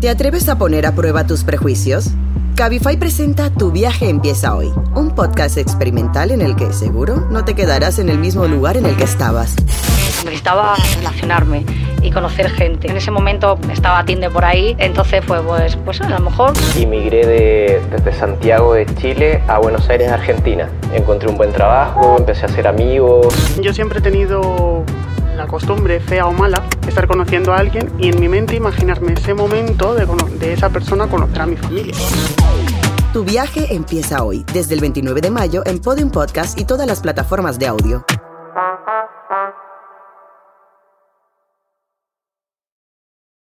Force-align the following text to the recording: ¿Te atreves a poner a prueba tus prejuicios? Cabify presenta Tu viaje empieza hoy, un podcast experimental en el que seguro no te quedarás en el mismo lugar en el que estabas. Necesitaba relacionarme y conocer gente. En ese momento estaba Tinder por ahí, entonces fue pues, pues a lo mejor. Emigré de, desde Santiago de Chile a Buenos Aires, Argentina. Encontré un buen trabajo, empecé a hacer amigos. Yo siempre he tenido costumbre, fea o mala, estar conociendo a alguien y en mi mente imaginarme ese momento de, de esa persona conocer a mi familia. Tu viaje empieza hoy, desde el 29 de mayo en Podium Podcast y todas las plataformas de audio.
¿Te 0.00 0.10
atreves 0.10 0.46
a 0.50 0.58
poner 0.58 0.84
a 0.84 0.92
prueba 0.92 1.26
tus 1.26 1.42
prejuicios? 1.42 2.10
Cabify 2.54 2.98
presenta 2.98 3.48
Tu 3.48 3.72
viaje 3.72 4.10
empieza 4.10 4.54
hoy, 4.54 4.70
un 4.94 5.14
podcast 5.14 5.56
experimental 5.56 6.32
en 6.32 6.42
el 6.42 6.54
que 6.54 6.70
seguro 6.74 7.26
no 7.30 7.46
te 7.46 7.54
quedarás 7.54 7.98
en 7.98 8.10
el 8.10 8.18
mismo 8.18 8.46
lugar 8.46 8.76
en 8.76 8.84
el 8.84 8.94
que 8.94 9.04
estabas. 9.04 9.56
Necesitaba 10.22 10.74
relacionarme 10.96 11.64
y 12.02 12.10
conocer 12.10 12.50
gente. 12.50 12.90
En 12.90 12.98
ese 12.98 13.10
momento 13.10 13.58
estaba 13.72 14.04
Tinder 14.04 14.30
por 14.30 14.44
ahí, 14.44 14.76
entonces 14.78 15.24
fue 15.24 15.42
pues, 15.42 15.76
pues 15.76 15.98
a 16.02 16.10
lo 16.10 16.18
mejor. 16.18 16.52
Emigré 16.76 17.26
de, 17.26 17.82
desde 17.90 18.12
Santiago 18.12 18.74
de 18.74 18.84
Chile 18.96 19.40
a 19.48 19.58
Buenos 19.60 19.88
Aires, 19.88 20.12
Argentina. 20.12 20.68
Encontré 20.92 21.30
un 21.30 21.38
buen 21.38 21.52
trabajo, 21.52 22.16
empecé 22.18 22.42
a 22.42 22.48
hacer 22.48 22.68
amigos. 22.68 23.34
Yo 23.62 23.72
siempre 23.72 24.00
he 24.00 24.02
tenido 24.02 24.84
costumbre, 25.56 26.00
fea 26.00 26.26
o 26.26 26.32
mala, 26.32 26.62
estar 26.86 27.06
conociendo 27.06 27.50
a 27.54 27.56
alguien 27.56 27.90
y 27.98 28.10
en 28.10 28.20
mi 28.20 28.28
mente 28.28 28.54
imaginarme 28.56 29.14
ese 29.14 29.32
momento 29.32 29.94
de, 29.94 30.04
de 30.38 30.52
esa 30.52 30.68
persona 30.68 31.08
conocer 31.08 31.40
a 31.40 31.46
mi 31.46 31.56
familia. 31.56 31.94
Tu 33.14 33.24
viaje 33.24 33.74
empieza 33.74 34.22
hoy, 34.22 34.44
desde 34.52 34.74
el 34.74 34.80
29 34.80 35.22
de 35.22 35.30
mayo 35.30 35.62
en 35.64 35.78
Podium 35.80 36.10
Podcast 36.10 36.60
y 36.60 36.66
todas 36.66 36.86
las 36.86 37.00
plataformas 37.00 37.58
de 37.58 37.68
audio. 37.68 38.04